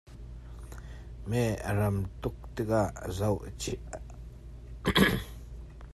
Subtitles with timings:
[1.29, 3.97] Meh a ram tuk tikah a zoh a chia.